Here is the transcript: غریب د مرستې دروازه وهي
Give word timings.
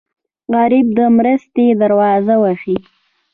غریب 0.53 0.87
د 0.97 0.99
مرستې 1.17 1.65
دروازه 1.81 2.35
وهي 2.43 2.77